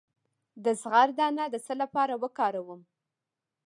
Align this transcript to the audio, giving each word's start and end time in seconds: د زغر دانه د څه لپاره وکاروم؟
د 0.63 0.65
زغر 0.81 1.09
دانه 1.17 1.45
د 1.53 1.55
څه 1.65 1.73
لپاره 1.81 2.13
وکاروم؟ 2.23 2.81